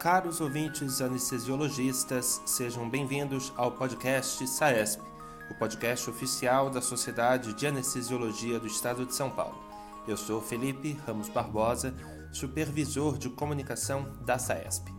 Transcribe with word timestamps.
Caros 0.00 0.40
ouvintes 0.40 1.02
anestesiologistas, 1.02 2.40
sejam 2.46 2.88
bem-vindos 2.88 3.52
ao 3.54 3.70
podcast 3.72 4.46
SAESP, 4.46 5.02
o 5.50 5.54
podcast 5.56 6.08
oficial 6.08 6.70
da 6.70 6.80
Sociedade 6.80 7.52
de 7.52 7.66
Anestesiologia 7.66 8.58
do 8.58 8.66
Estado 8.66 9.04
de 9.04 9.14
São 9.14 9.28
Paulo. 9.28 9.62
Eu 10.08 10.16
sou 10.16 10.40
Felipe 10.40 10.98
Ramos 11.06 11.28
Barbosa, 11.28 11.94
supervisor 12.32 13.18
de 13.18 13.28
comunicação 13.28 14.10
da 14.24 14.38
SAESP. 14.38 14.90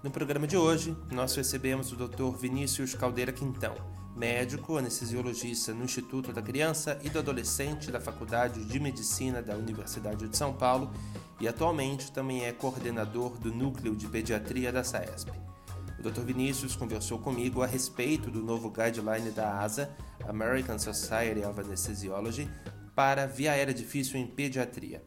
No 0.00 0.12
programa 0.12 0.46
de 0.46 0.56
hoje, 0.56 0.96
nós 1.10 1.34
recebemos 1.34 1.90
o 1.90 1.96
Dr. 1.96 2.36
Vinícius 2.38 2.94
Caldeira 2.94 3.32
Quintão, 3.32 3.74
médico 4.14 4.76
anestesiologista 4.76 5.74
no 5.74 5.82
Instituto 5.82 6.32
da 6.32 6.40
Criança 6.40 7.00
e 7.02 7.10
do 7.10 7.18
Adolescente 7.18 7.90
da 7.90 8.00
Faculdade 8.00 8.64
de 8.64 8.78
Medicina 8.78 9.42
da 9.42 9.56
Universidade 9.56 10.28
de 10.28 10.36
São 10.36 10.52
Paulo 10.52 10.92
e 11.40 11.48
atualmente 11.48 12.12
também 12.12 12.44
é 12.44 12.52
coordenador 12.52 13.38
do 13.38 13.52
Núcleo 13.52 13.96
de 13.96 14.06
Pediatria 14.06 14.72
da 14.72 14.84
SAESP. 14.84 15.30
O 15.98 16.02
Dr. 16.02 16.20
Vinícius 16.20 16.76
conversou 16.76 17.18
comigo 17.18 17.62
a 17.62 17.66
respeito 17.66 18.30
do 18.30 18.42
novo 18.42 18.70
guideline 18.70 19.30
da 19.30 19.60
ASA, 19.60 19.94
American 20.28 20.78
Society 20.78 21.44
of 21.44 21.58
Anesthesiology, 21.60 22.48
para 22.94 23.26
via 23.26 23.52
aérea 23.52 23.74
difícil 23.74 24.18
em 24.18 24.26
pediatria. 24.26 25.02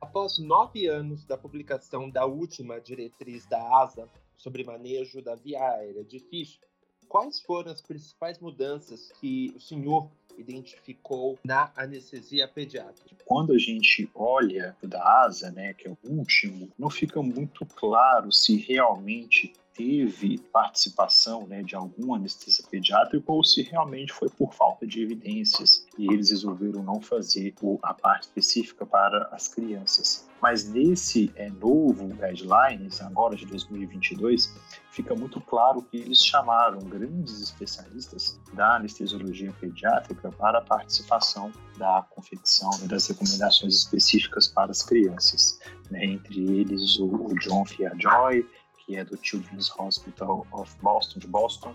Após 0.00 0.38
nove 0.38 0.86
anos 0.86 1.24
da 1.24 1.36
publicação 1.36 2.08
da 2.08 2.24
última 2.24 2.80
diretriz 2.80 3.46
da 3.46 3.82
ASA 3.82 4.08
sobre 4.36 4.62
manejo 4.62 5.20
da 5.20 5.34
via 5.34 5.60
aérea 5.60 6.04
difícil, 6.04 6.60
quais 7.08 7.40
foram 7.40 7.72
as 7.72 7.80
principais 7.80 8.38
mudanças 8.38 9.10
que 9.20 9.52
o 9.56 9.60
senhor 9.60 10.10
identificou 10.38 11.38
na 11.44 11.70
anestesia 11.76 12.46
pediátrica? 12.48 13.24
Quando 13.24 13.52
a 13.52 13.58
gente 13.58 14.08
olha 14.14 14.76
da 14.82 15.24
ASA, 15.24 15.50
né, 15.50 15.74
que 15.74 15.88
é 15.88 15.90
o 15.90 15.98
último, 16.04 16.70
não 16.78 16.90
fica 16.90 17.22
muito 17.22 17.64
claro 17.66 18.30
se 18.30 18.56
realmente 18.56 19.52
teve 19.74 20.38
participação 20.52 21.46
né, 21.46 21.62
de 21.62 21.74
algum 21.74 22.14
anestesista 22.14 22.66
pediátrico 22.70 23.32
ou 23.32 23.42
se 23.42 23.62
realmente 23.62 24.12
foi 24.12 24.28
por 24.30 24.54
falta 24.54 24.86
de 24.86 25.02
evidências 25.02 25.86
e 25.98 26.12
eles 26.12 26.30
resolveram 26.30 26.82
não 26.82 27.00
fazer 27.00 27.54
a 27.82 27.92
parte 27.92 28.22
específica 28.22 28.86
para 28.86 29.28
as 29.32 29.48
crianças. 29.48 30.28
Mas 30.40 30.68
nesse 30.68 31.32
é, 31.36 31.48
novo 31.48 32.08
guidelines, 32.08 33.00
agora 33.00 33.34
de 33.34 33.46
2022, 33.46 34.54
fica 34.90 35.14
muito 35.14 35.40
claro 35.40 35.82
que 35.82 35.96
eles 35.96 36.22
chamaram 36.22 36.78
grandes 36.80 37.40
especialistas 37.40 38.38
da 38.52 38.76
anestesiologia 38.76 39.52
pediátrica 39.58 40.30
para 40.30 40.58
a 40.58 40.62
participação 40.62 41.50
da 41.78 42.06
confecção 42.10 42.70
e 42.84 42.86
das 42.86 43.06
recomendações 43.08 43.74
específicas 43.74 44.46
para 44.46 44.70
as 44.70 44.82
crianças, 44.82 45.58
né? 45.90 46.04
entre 46.04 46.40
eles 46.40 46.98
o, 46.98 47.06
o 47.06 47.34
John 47.38 47.64
Fiajoy, 47.64 48.46
que 48.84 48.96
é 48.96 49.04
do 49.04 49.18
Children's 49.22 49.70
Hospital 49.78 50.46
of 50.52 50.76
Boston, 50.82 51.18
de 51.18 51.26
Boston, 51.26 51.74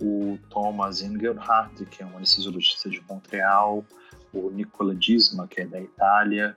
o 0.00 0.38
Thomas 0.50 1.00
Engelhardt, 1.02 1.84
que 1.86 2.02
é 2.02 2.06
um 2.06 2.16
anestesiologista 2.16 2.90
de 2.90 3.02
Montreal, 3.08 3.84
o 4.32 4.50
Nicola 4.50 4.94
Disma, 4.94 5.46
que 5.46 5.60
é 5.60 5.66
da 5.66 5.80
Itália, 5.80 6.56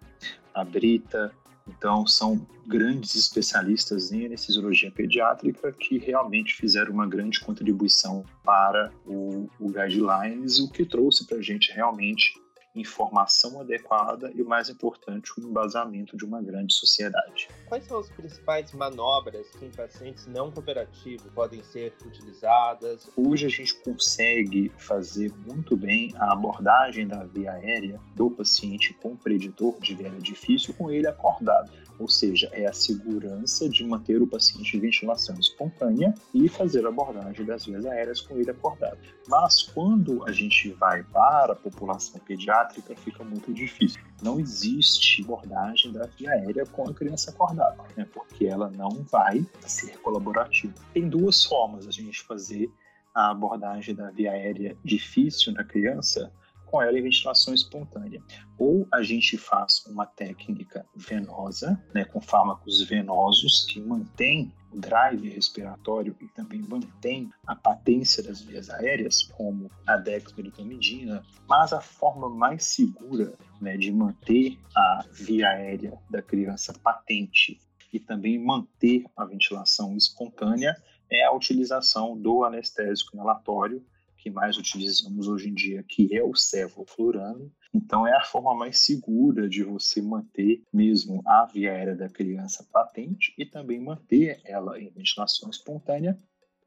a 0.53 0.63
Brita. 0.63 1.31
Então, 1.67 2.05
são 2.05 2.45
grandes 2.67 3.15
especialistas 3.15 4.11
em 4.11 4.25
anestesiologia 4.25 4.91
pediátrica 4.91 5.71
que 5.71 5.97
realmente 5.97 6.55
fizeram 6.55 6.93
uma 6.93 7.07
grande 7.07 7.39
contribuição 7.39 8.23
para 8.43 8.91
o, 9.05 9.49
o 9.59 9.69
Guidelines, 9.69 10.59
o 10.59 10.69
que 10.69 10.85
trouxe 10.85 11.25
para 11.25 11.37
a 11.37 11.41
gente 11.41 11.71
realmente 11.71 12.33
informação 12.75 13.61
adequada 13.61 14.31
e, 14.35 14.41
o 14.41 14.47
mais 14.47 14.69
importante, 14.69 15.31
o 15.37 15.41
embasamento 15.41 16.17
de 16.17 16.25
uma 16.25 16.41
grande 16.41 16.73
sociedade. 16.73 17.47
Quais 17.67 17.85
são 17.85 17.99
as 17.99 18.09
principais 18.09 18.71
manobras 18.73 19.47
que 19.49 19.65
em 19.65 19.71
pacientes 19.71 20.27
não 20.27 20.51
cooperativos 20.51 21.25
podem 21.33 21.63
ser 21.63 21.93
utilizadas? 22.05 23.09
Hoje 23.17 23.47
a 23.47 23.49
gente 23.49 23.73
consegue 23.81 24.71
fazer 24.77 25.33
muito 25.47 25.75
bem 25.75 26.13
a 26.17 26.33
abordagem 26.33 27.07
da 27.07 27.23
via 27.23 27.53
aérea 27.53 27.99
do 28.15 28.29
paciente 28.29 28.93
com 29.01 29.15
preditor 29.15 29.79
de 29.79 29.95
via 29.95 30.11
difícil 30.11 30.75
com 30.75 30.91
ele 30.91 31.07
acordado 31.07 31.71
ou 31.97 32.09
seja, 32.09 32.49
é 32.51 32.65
a 32.65 32.73
segurança 32.73 33.69
de 33.69 33.85
manter 33.85 34.21
o 34.21 34.27
paciente 34.27 34.75
em 34.75 34.79
ventilação 34.79 35.35
espontânea 35.39 36.13
e 36.33 36.47
fazer 36.49 36.85
a 36.85 36.89
abordagem 36.89 37.45
das 37.45 37.65
vias 37.65 37.85
aéreas 37.85 38.21
com 38.21 38.37
ele 38.37 38.51
acordado. 38.51 38.97
Mas 39.27 39.63
quando 39.63 40.23
a 40.27 40.31
gente 40.31 40.71
vai 40.73 41.03
para 41.03 41.53
a 41.53 41.55
população 41.55 42.19
pediátrica, 42.19 42.95
fica 42.95 43.23
muito 43.23 43.53
difícil. 43.53 44.01
Não 44.21 44.39
existe 44.39 45.21
abordagem 45.23 45.91
da 45.91 46.05
via 46.05 46.31
aérea 46.31 46.65
com 46.65 46.89
a 46.89 46.93
criança 46.93 47.31
acordada, 47.31 47.83
né? 47.95 48.07
porque 48.13 48.45
ela 48.45 48.69
não 48.69 48.89
vai 49.03 49.45
ser 49.61 49.97
colaborativa. 49.99 50.73
Tem 50.93 51.07
duas 51.07 51.43
formas 51.43 51.87
a 51.87 51.91
gente 51.91 52.23
fazer 52.23 52.71
a 53.13 53.31
abordagem 53.31 53.93
da 53.93 54.09
via 54.11 54.31
aérea 54.31 54.77
difícil 54.83 55.53
na 55.53 55.63
criança 55.63 56.31
com 56.65 56.81
ela 56.81 56.97
em 56.97 57.03
ventilação 57.03 57.53
espontânea. 57.53 58.21
Ou 58.57 58.87
a 58.91 59.01
gente 59.03 59.37
faz 59.37 59.83
uma 59.87 60.05
técnica 60.05 60.85
venosa, 60.95 61.81
né, 61.93 62.05
com 62.05 62.19
fármacos 62.21 62.81
venosos 62.83 63.65
que 63.65 63.79
mantém 63.79 64.51
o 64.71 64.79
drive 64.79 65.29
respiratório 65.29 66.15
e 66.19 66.27
também 66.27 66.61
mantém 66.61 67.31
a 67.47 67.55
patência 67.55 68.21
das 68.21 68.41
vias 68.41 68.69
aéreas, 68.69 69.23
como 69.23 69.71
a 69.87 69.95
dexmedetomidina, 69.95 71.23
mas 71.47 71.71
a 71.71 71.79
forma 71.79 72.29
mais 72.29 72.65
segura 72.65 73.33
né, 73.61 73.77
de 73.77 73.91
manter 73.91 74.59
a 74.75 75.05
via 75.11 75.49
aérea 75.49 75.97
da 76.09 76.21
criança 76.21 76.73
patente 76.73 77.59
e 77.93 77.99
também 77.99 78.37
manter 78.37 79.05
a 79.15 79.23
ventilação 79.23 79.95
espontânea 79.95 80.75
é 81.09 81.23
a 81.23 81.31
utilização 81.31 82.17
do 82.17 82.43
anestésico 82.43 83.15
inalatório 83.15 83.85
que 84.25 84.31
mais 84.31 84.57
utilizamos 84.57 85.27
hoje 85.27 85.49
em 85.49 85.53
dia, 85.53 85.83
que 85.87 86.17
é 86.17 86.23
o 86.23 86.33
cefalflurano. 86.33 87.53
Então, 87.71 88.07
é 88.07 88.17
a 88.17 88.23
forma 88.23 88.55
mais 88.55 88.79
segura 88.79 89.47
de 89.47 89.61
você 89.61 90.01
manter 90.01 90.63
mesmo 90.73 91.21
a 91.27 91.45
via 91.45 91.71
aérea 91.71 91.95
da 91.95 92.09
criança 92.09 92.67
patente 92.73 93.35
e 93.37 93.45
também 93.45 93.79
manter 93.79 94.41
ela 94.43 94.81
em 94.81 94.89
ventilação 94.89 95.47
espontânea 95.51 96.17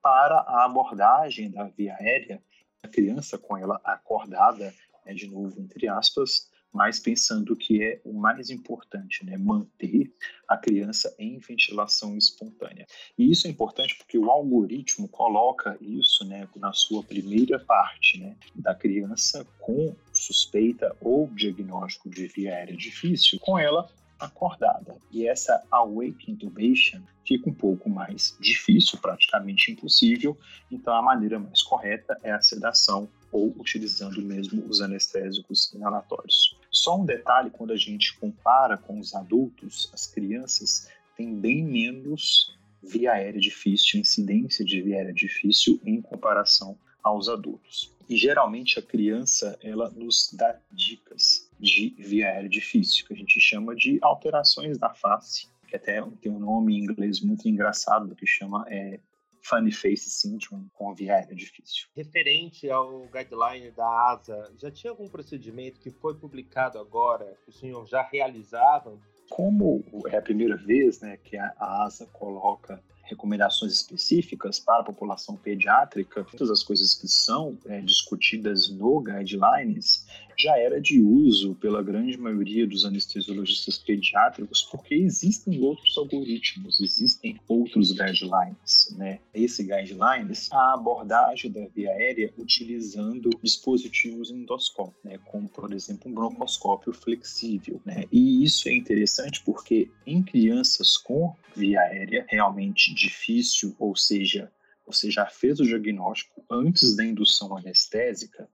para 0.00 0.36
a 0.36 0.66
abordagem 0.66 1.50
da 1.50 1.64
via 1.64 1.96
aérea 1.98 2.40
da 2.80 2.88
criança 2.88 3.36
com 3.36 3.56
ela 3.56 3.80
acordada, 3.82 4.72
né, 5.04 5.12
de 5.12 5.26
novo, 5.26 5.60
entre 5.60 5.88
aspas, 5.88 6.48
mas 6.72 6.98
pensando 6.98 7.56
que 7.56 7.82
é 7.82 8.00
o 8.04 8.12
mais 8.12 8.50
importante, 8.50 9.24
né? 9.24 9.36
manter 9.36 10.12
a 10.46 10.56
criança 10.56 11.14
em 11.18 11.38
ventilação 11.38 12.16
espontânea. 12.16 12.86
E 13.16 13.30
isso 13.30 13.46
é 13.46 13.50
importante 13.50 13.96
porque 13.96 14.18
o 14.18 14.30
algoritmo 14.30 15.08
coloca 15.08 15.76
isso 15.80 16.24
né, 16.24 16.48
na 16.56 16.72
sua 16.72 17.02
primeira 17.02 17.58
parte, 17.58 18.18
né, 18.18 18.36
da 18.54 18.74
criança 18.74 19.46
com 19.58 19.94
suspeita 20.12 20.96
ou 21.00 21.28
diagnóstico 21.28 22.08
de 22.08 22.26
via 22.26 22.54
aérea 22.54 22.76
difícil, 22.76 23.38
com 23.40 23.58
ela 23.58 23.88
acordada. 24.18 24.96
E 25.12 25.28
essa 25.28 25.62
awake 25.70 26.30
intubation 26.30 27.00
fica 27.26 27.48
um 27.48 27.54
pouco 27.54 27.88
mais 27.88 28.36
difícil, 28.40 28.98
praticamente 28.98 29.70
impossível. 29.70 30.36
Então, 30.70 30.94
a 30.94 31.02
maneira 31.02 31.38
mais 31.38 31.62
correta 31.62 32.18
é 32.22 32.32
a 32.32 32.40
sedação 32.40 33.08
ou 33.30 33.54
utilizando 33.58 34.20
mesmo 34.22 34.64
os 34.66 34.80
anestésicos 34.80 35.72
inalatórios. 35.72 36.57
Só 36.78 36.96
um 36.96 37.04
detalhe: 37.04 37.50
quando 37.50 37.72
a 37.72 37.76
gente 37.76 38.16
compara 38.18 38.76
com 38.76 39.00
os 39.00 39.14
adultos, 39.14 39.90
as 39.92 40.06
crianças 40.06 40.88
têm 41.16 41.34
bem 41.34 41.64
menos 41.64 42.56
via 42.80 43.12
aérea 43.12 43.40
difícil, 43.40 43.98
incidência 43.98 44.64
de 44.64 44.80
via 44.80 44.98
aérea 44.98 45.12
difícil 45.12 45.80
em 45.84 46.00
comparação 46.00 46.78
aos 47.02 47.28
adultos. 47.28 47.92
E 48.08 48.16
geralmente 48.16 48.78
a 48.78 48.82
criança 48.82 49.58
ela 49.60 49.90
nos 49.90 50.32
dá 50.32 50.56
dicas 50.70 51.50
de 51.58 51.94
via 51.98 52.28
aérea 52.28 52.48
difícil, 52.48 53.04
que 53.06 53.12
a 53.12 53.16
gente 53.16 53.40
chama 53.40 53.74
de 53.74 53.98
alterações 54.00 54.78
da 54.78 54.94
face, 54.94 55.48
que 55.66 55.74
até 55.74 56.00
tem 56.20 56.30
um 56.30 56.38
nome 56.38 56.76
em 56.76 56.84
inglês 56.84 57.20
muito 57.20 57.48
engraçado 57.48 58.14
que 58.14 58.24
chama 58.24 58.64
é, 58.68 59.00
Funny 59.42 59.72
Face 59.72 60.10
Syndrome 60.10 60.68
com 60.74 60.94
via 60.94 61.14
aérea 61.14 61.34
difícil. 61.34 61.88
Referente 61.94 62.68
ao 62.70 63.06
guideline 63.08 63.70
da 63.70 64.12
ASA, 64.12 64.52
já 64.58 64.70
tinha 64.70 64.90
algum 64.90 65.08
procedimento 65.08 65.80
que 65.80 65.90
foi 65.90 66.14
publicado 66.14 66.78
agora 66.78 67.36
que 67.44 67.50
o 67.50 67.52
senhor 67.52 67.86
já 67.86 68.02
realizava? 68.02 68.98
Como 69.30 69.84
é 70.06 70.16
a 70.16 70.22
primeira 70.22 70.56
vez 70.56 71.00
né, 71.00 71.16
que 71.16 71.36
a 71.36 71.54
ASA 71.58 72.06
coloca 72.06 72.82
recomendações 73.08 73.72
específicas 73.72 74.60
para 74.60 74.80
a 74.80 74.84
população 74.84 75.36
pediátrica, 75.36 76.24
todas 76.24 76.50
as 76.50 76.62
coisas 76.62 76.94
que 76.94 77.08
são 77.08 77.58
é, 77.66 77.80
discutidas 77.80 78.68
no 78.68 79.00
guidelines, 79.00 80.06
já 80.38 80.56
era 80.56 80.80
de 80.80 81.02
uso 81.02 81.56
pela 81.56 81.82
grande 81.82 82.16
maioria 82.16 82.64
dos 82.64 82.84
anestesiologistas 82.84 83.76
pediátricos, 83.76 84.62
porque 84.62 84.94
existem 84.94 85.60
outros 85.60 85.98
algoritmos, 85.98 86.80
existem 86.80 87.40
outros 87.48 87.90
guidelines. 87.90 88.94
Né? 88.96 89.18
Esse 89.34 89.64
guidelines, 89.64 90.48
a 90.52 90.74
abordagem 90.74 91.50
da 91.50 91.66
via 91.74 91.90
aérea 91.90 92.32
utilizando 92.38 93.30
dispositivos 93.42 94.30
endoscópicos, 94.30 95.02
né? 95.02 95.18
como, 95.26 95.48
por 95.48 95.72
exemplo, 95.72 96.08
um 96.08 96.14
broncoscópio 96.14 96.92
flexível. 96.92 97.80
Né? 97.84 98.04
E 98.12 98.44
isso 98.44 98.68
é 98.68 98.74
interessante 98.74 99.42
porque 99.44 99.90
em 100.06 100.22
crianças 100.22 100.96
com 100.96 101.34
via 101.56 101.80
aérea 101.80 102.24
realmente 102.28 102.94
difícil, 102.98 103.74
ou 103.78 103.96
seja, 103.96 104.52
você 104.86 105.10
já 105.10 105.26
fez 105.26 105.60
o 105.60 105.64
diagnóstico 105.64 106.44
antes 106.50 106.96
da 106.96 107.04
indução 107.04 107.56
anestésica, 107.56 108.48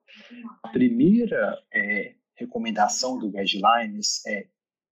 a 0.62 0.68
primeira 0.68 1.62
é, 1.72 2.14
recomendação 2.34 3.18
do 3.18 3.30
guidelines 3.30 4.24
é 4.26 4.46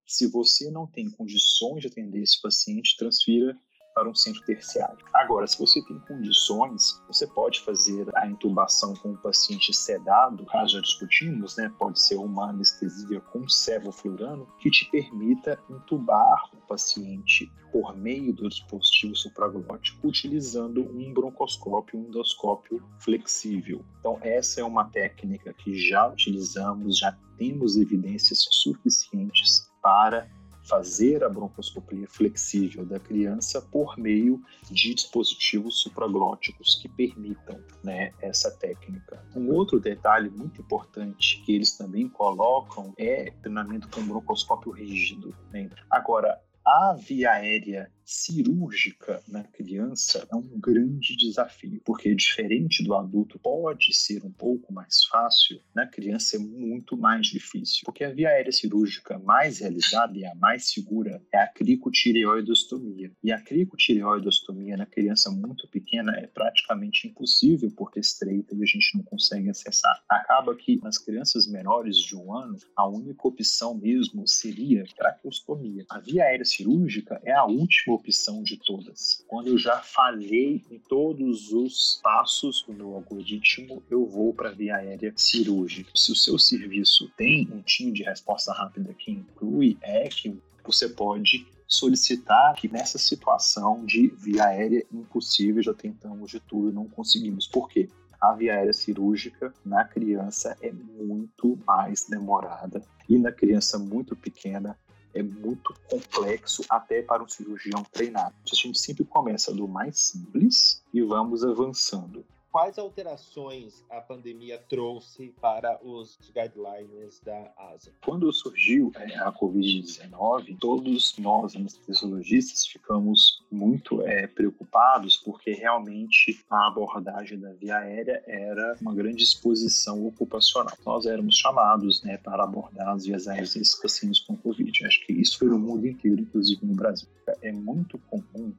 se 0.06 0.26
você 0.26 0.70
não 0.70 0.86
tem 0.86 1.10
condições 1.10 1.80
de 1.80 1.88
atender 1.88 2.22
esse 2.22 2.40
paciente, 2.40 2.96
transfira 2.96 3.58
para 4.02 4.10
um 4.10 4.14
centro 4.16 4.42
terciário. 4.42 4.98
Agora, 5.14 5.46
se 5.46 5.56
você 5.56 5.80
tem 5.82 5.96
condições, 6.00 7.00
você 7.06 7.24
pode 7.24 7.60
fazer 7.60 8.08
a 8.16 8.26
intubação 8.26 8.94
com 8.94 9.12
o 9.12 9.16
paciente 9.16 9.72
sedado, 9.72 10.44
caso 10.46 10.72
já 10.72 10.80
discutimos, 10.80 11.56
né? 11.56 11.72
Pode 11.78 12.00
ser 12.00 12.16
uma 12.16 12.50
anestesia 12.50 13.20
com 13.20 13.48
sevoflurano 13.48 14.48
que 14.58 14.70
te 14.70 14.90
permita 14.90 15.56
intubar 15.70 16.50
o 16.52 16.66
paciente 16.66 17.48
por 17.70 17.96
meio 17.96 18.32
do 18.32 18.48
dispositivo 18.48 19.14
supraglótico 19.14 20.08
utilizando 20.08 20.82
um 20.82 21.14
broncoscópio, 21.14 22.00
um 22.00 22.08
endoscópio 22.08 22.82
flexível. 22.98 23.84
Então, 24.00 24.18
essa 24.20 24.60
é 24.60 24.64
uma 24.64 24.86
técnica 24.86 25.54
que 25.54 25.74
já 25.76 26.08
utilizamos, 26.08 26.98
já 26.98 27.16
temos 27.38 27.76
evidências 27.76 28.48
suficientes 28.50 29.70
para 29.80 30.28
fazer 30.62 31.24
a 31.24 31.28
broncoscopia 31.28 32.06
flexível 32.08 32.84
da 32.84 32.98
criança 32.98 33.60
por 33.60 33.98
meio 33.98 34.40
de 34.70 34.94
dispositivos 34.94 35.80
supraglóticos 35.80 36.76
que 36.76 36.88
permitam 36.88 37.58
né, 37.82 38.12
essa 38.20 38.50
técnica. 38.50 39.24
Um 39.34 39.50
outro 39.50 39.80
detalhe 39.80 40.30
muito 40.30 40.60
importante 40.60 41.42
que 41.44 41.54
eles 41.54 41.76
também 41.76 42.08
colocam 42.08 42.92
é 42.96 43.32
treinamento 43.42 43.88
com 43.88 44.02
broncoscópio 44.06 44.72
rígido. 44.72 45.34
Né? 45.50 45.68
Agora, 45.90 46.40
a 46.64 46.94
via 46.94 47.32
aérea 47.32 47.90
cirúrgica 48.12 49.22
na 49.26 49.42
criança 49.42 50.28
é 50.30 50.36
um 50.36 50.60
grande 50.60 51.16
desafio, 51.16 51.80
porque 51.84 52.14
diferente 52.14 52.84
do 52.84 52.94
adulto 52.94 53.38
pode 53.38 53.94
ser 53.94 54.22
um 54.24 54.30
pouco 54.30 54.72
mais 54.72 55.04
fácil, 55.04 55.60
na 55.74 55.86
criança 55.86 56.36
é 56.36 56.38
muito 56.38 56.96
mais 56.96 57.26
difícil, 57.26 57.80
porque 57.84 58.04
a 58.04 58.10
via 58.10 58.28
aérea 58.28 58.52
cirúrgica 58.52 59.18
mais 59.18 59.60
realizada 59.60 60.16
e 60.16 60.26
a 60.26 60.34
mais 60.34 60.66
segura 60.66 61.22
é 61.32 61.38
a 61.38 61.48
cricotireoidostomia. 61.48 63.10
E 63.22 63.32
a 63.32 63.40
cricotireoidostomia 63.40 64.76
na 64.76 64.86
criança 64.86 65.30
muito 65.30 65.66
pequena 65.68 66.14
é 66.18 66.26
praticamente 66.26 67.08
impossível 67.08 67.72
porque 67.74 67.98
é 67.98 68.02
estreita 68.02 68.54
e 68.54 68.62
a 68.62 68.66
gente 68.66 68.96
não 68.96 69.04
consegue 69.04 69.48
acessar. 69.48 70.02
Acaba 70.08 70.54
que 70.54 70.78
nas 70.82 70.98
crianças 70.98 71.46
menores 71.46 71.96
de 71.96 72.14
um 72.14 72.36
ano, 72.36 72.58
a 72.76 72.86
única 72.86 73.26
opção 73.26 73.74
mesmo 73.74 74.28
seria 74.28 74.84
traqueostomia. 74.96 75.84
A 75.88 75.98
via 75.98 76.24
aérea 76.24 76.44
cirúrgica 76.44 77.20
é 77.24 77.32
a 77.32 77.46
última 77.46 78.01
opção 78.02 78.42
de 78.42 78.56
todas. 78.56 79.24
Quando 79.28 79.46
eu 79.46 79.56
já 79.56 79.78
falhei 79.78 80.62
em 80.70 80.78
todos 80.78 81.52
os 81.52 82.00
passos 82.02 82.64
do 82.66 82.74
meu 82.74 82.94
algoritmo, 82.94 83.82
eu 83.88 84.04
vou 84.04 84.34
para 84.34 84.48
a 84.48 84.52
via 84.52 84.76
aérea 84.76 85.12
cirúrgica. 85.16 85.90
Se 85.94 86.10
o 86.10 86.16
seu 86.16 86.38
serviço 86.38 87.08
tem 87.16 87.48
um 87.52 87.62
time 87.62 87.92
de 87.92 88.02
resposta 88.02 88.52
rápida 88.52 88.92
que 88.92 89.12
inclui 89.12 89.78
ECMO, 89.82 90.42
você 90.64 90.88
pode 90.88 91.46
solicitar 91.66 92.54
que 92.54 92.68
nessa 92.68 92.98
situação 92.98 93.86
de 93.86 94.08
via 94.08 94.46
aérea 94.46 94.84
impossível, 94.92 95.62
já 95.62 95.72
tentamos 95.72 96.30
de 96.30 96.40
tudo 96.40 96.70
e 96.70 96.74
não 96.74 96.86
conseguimos. 96.88 97.46
Por 97.46 97.68
quê? 97.68 97.88
A 98.20 98.34
via 98.34 98.54
aérea 98.54 98.72
cirúrgica 98.72 99.52
na 99.64 99.84
criança 99.84 100.56
é 100.60 100.70
muito 100.70 101.58
mais 101.66 102.04
demorada 102.04 102.82
e 103.08 103.18
na 103.18 103.32
criança 103.32 103.78
muito 103.78 104.14
pequena 104.14 104.78
é 105.14 105.22
muito 105.22 105.74
complexo 105.88 106.64
até 106.68 107.02
para 107.02 107.22
um 107.22 107.28
cirurgião 107.28 107.84
treinado. 107.92 108.34
A 108.50 108.54
gente 108.54 108.78
sempre 108.78 109.04
começa 109.04 109.52
do 109.52 109.68
mais 109.68 109.98
simples 109.98 110.82
e 110.92 111.02
vamos 111.02 111.44
avançando 111.44 112.24
quais 112.52 112.78
alterações 112.78 113.82
a 113.88 114.00
pandemia 114.00 114.58
trouxe 114.68 115.34
para 115.40 115.80
os 115.82 116.18
guidelines 116.34 117.18
da 117.20 117.50
ASA? 117.56 117.90
Quando 118.04 118.30
surgiu 118.30 118.92
é, 118.94 119.18
a 119.20 119.32
Covid-19, 119.32 120.58
todos 120.60 121.16
nós 121.16 121.56
anestesiologistas 121.56 122.66
ficamos 122.66 123.41
muito 123.52 124.02
é, 124.02 124.26
preocupados 124.26 125.16
porque 125.16 125.52
realmente 125.52 126.42
a 126.50 126.66
abordagem 126.66 127.38
da 127.38 127.52
via 127.52 127.78
aérea 127.78 128.22
era 128.26 128.76
uma 128.80 128.94
grande 128.94 129.22
exposição 129.22 130.06
ocupacional. 130.06 130.76
Nós 130.84 131.06
éramos 131.06 131.36
chamados 131.36 132.02
né, 132.02 132.16
para 132.16 132.44
abordar 132.44 132.88
as 132.88 133.04
vias 133.04 133.28
aéreas 133.28 133.54
desses 133.54 133.80
pacientes 133.80 134.20
com 134.20 134.36
Covid. 134.36 134.86
Acho 134.86 135.04
que 135.06 135.12
isso 135.12 135.38
foi 135.38 135.48
no 135.48 135.58
mundo 135.58 135.86
inteiro, 135.86 136.20
inclusive 136.20 136.64
no 136.64 136.74
Brasil. 136.74 137.08
É 137.42 137.52
muito 137.52 137.98
comum 137.98 138.52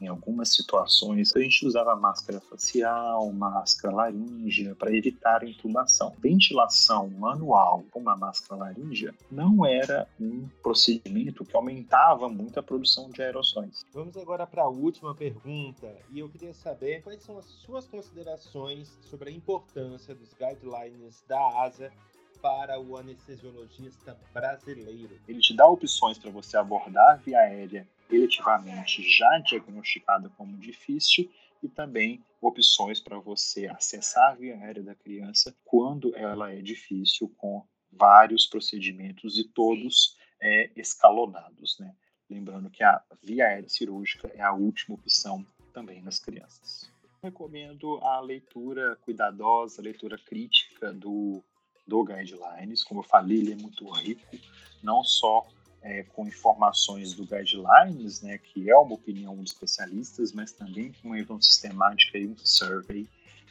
em 0.00 0.06
algumas 0.06 0.50
situações, 0.50 1.34
a 1.34 1.40
gente 1.40 1.66
usava 1.66 1.94
máscara 1.96 2.40
facial, 2.40 3.30
máscara 3.32 3.94
laríngea 3.94 4.74
para 4.74 4.94
evitar 4.94 5.42
a 5.42 5.46
intubação. 5.46 6.14
Ventilação 6.18 7.08
manual 7.08 7.84
com 7.90 8.00
uma 8.00 8.16
máscara 8.16 8.60
laríngea 8.60 9.14
não 9.30 9.66
era 9.66 10.08
um 10.20 10.48
procedimento 10.62 11.44
que 11.44 11.56
aumentava 11.56 12.28
muito 12.28 12.58
a 12.60 12.62
produção 12.62 13.10
de 13.10 13.22
aerossóis. 13.22 13.84
Vamos 13.92 14.16
agora 14.16 14.46
para 14.46 14.62
a 14.62 14.68
última 14.68 15.14
pergunta 15.14 15.92
e 16.10 16.20
eu 16.20 16.28
queria 16.28 16.54
saber 16.54 17.02
quais 17.02 17.22
são 17.22 17.38
as 17.38 17.46
suas 17.46 17.86
considerações 17.86 18.98
sobre 19.02 19.30
a 19.30 19.32
importância 19.32 20.14
dos 20.14 20.32
guidelines 20.34 21.24
da 21.26 21.62
ASA 21.62 21.92
para 22.40 22.80
o 22.80 22.96
anestesiologista 22.96 24.18
brasileiro. 24.32 25.18
Ele 25.26 25.40
te 25.40 25.54
dá 25.54 25.66
opções 25.66 26.18
para 26.18 26.30
você 26.30 26.56
abordar 26.56 27.20
via 27.20 27.38
aérea 27.38 27.86
eletivamente 28.10 29.02
já 29.02 29.38
diagnosticada 29.38 30.30
como 30.30 30.56
difícil 30.56 31.30
e 31.62 31.68
também 31.68 32.22
opções 32.40 33.00
para 33.00 33.18
você 33.18 33.66
acessar 33.66 34.32
a 34.32 34.34
via 34.34 34.56
aérea 34.56 34.82
da 34.82 34.94
criança 34.94 35.54
quando 35.64 36.14
ela 36.16 36.52
é 36.52 36.62
difícil, 36.62 37.32
com 37.36 37.64
vários 37.92 38.46
procedimentos 38.46 39.38
e 39.38 39.44
todos 39.44 40.16
é, 40.40 40.70
escalonados. 40.76 41.78
Né? 41.78 41.94
Lembrando 42.30 42.70
que 42.70 42.82
a 42.82 43.02
via 43.22 43.46
aérea 43.46 43.68
cirúrgica 43.68 44.30
é 44.34 44.40
a 44.40 44.52
última 44.52 44.94
opção 44.94 45.44
também 45.72 46.00
nas 46.02 46.18
crianças. 46.18 46.90
Recomendo 47.22 47.98
a 47.98 48.20
leitura 48.20 48.96
cuidadosa, 48.96 49.80
a 49.80 49.84
leitura 49.84 50.16
crítica 50.16 50.92
do 50.92 51.42
do 51.88 52.04
Guidelines. 52.04 52.84
Como 52.84 53.00
eu 53.00 53.04
falei, 53.04 53.38
ele 53.38 53.52
é 53.52 53.56
muito 53.56 53.88
rico, 53.90 54.36
não 54.82 55.02
só 55.02 55.46
é, 55.82 56.02
com 56.02 56.26
informações 56.26 57.14
do 57.14 57.24
Guidelines, 57.24 58.20
né, 58.20 58.38
que 58.38 58.70
é 58.70 58.76
uma 58.76 58.94
opinião 58.94 59.36
de 59.42 59.50
especialistas, 59.50 60.32
mas 60.32 60.52
também 60.52 60.92
com 60.92 61.08
uma 61.08 61.16
revisão 61.16 61.40
sistemática 61.40 62.18
e 62.18 62.26
um 62.26 62.36
survey 62.36 63.08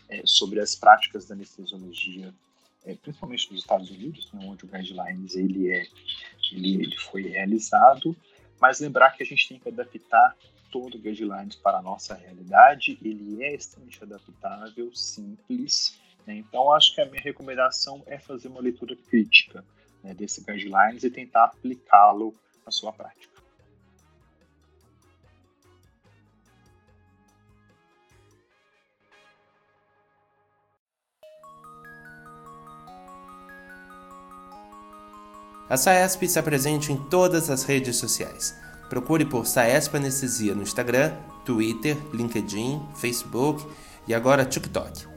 é, 0.10 0.22
sobre 0.26 0.60
as 0.60 0.76
práticas 0.76 1.26
da 1.26 1.36
anestesiologia, 1.36 2.34
é, 2.86 2.94
principalmente 2.96 3.52
nos 3.52 3.62
Estados 3.62 3.90
Unidos, 3.90 4.32
né, 4.34 4.46
onde 4.46 4.66
o 4.66 4.68
Guidelines 4.68 5.36
ele 5.36 5.72
é, 5.72 5.88
ele, 6.52 6.76
ele 6.76 6.98
foi 6.98 7.24
realizado, 7.24 8.16
mas 8.60 8.80
lembrar 8.80 9.12
que 9.12 9.24
a 9.24 9.26
gente 9.26 9.48
tem 9.48 9.60
que 9.60 9.70
adaptar 9.70 10.36
todo 10.72 10.96
o 10.96 11.00
Guidelines 11.00 11.56
para 11.56 11.78
a 11.78 11.82
nossa 11.82 12.14
realidade, 12.14 12.98
ele 13.02 13.44
é 13.44 13.56
extremamente 13.56 14.04
adaptável, 14.04 14.94
simples? 14.94 16.00
Então, 16.36 16.72
acho 16.72 16.94
que 16.94 17.02
a 17.02 17.06
minha 17.06 17.22
recomendação 17.22 18.04
é 18.06 18.18
fazer 18.18 18.50
uma 18.50 18.60
leitura 18.60 18.96
crítica 18.96 19.64
né, 20.04 20.14
desse 20.14 20.44
guidelines 20.44 21.04
e 21.04 21.10
tentar 21.10 21.46
aplicá-lo 21.46 22.34
na 22.66 22.72
sua 22.72 22.92
prática. 22.92 23.38
A 35.70 35.76
SAESP 35.76 36.24
está 36.24 36.42
presente 36.42 36.94
em 36.94 36.98
todas 37.10 37.50
as 37.50 37.64
redes 37.64 37.98
sociais. 37.98 38.58
Procure 38.90 39.26
por 39.26 39.46
SAESP 39.46 39.98
Anestesia 39.98 40.56
no 40.56 40.64
Instagram, 40.64 41.14
Twitter, 41.44 41.98
LinkedIn, 42.14 42.82
Facebook 42.96 43.66
e 44.08 44.14
agora 44.14 44.46
TikTok. 44.46 45.17